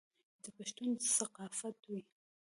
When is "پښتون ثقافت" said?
0.57-1.77